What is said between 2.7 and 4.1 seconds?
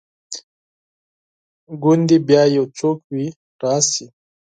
څوک وي راشي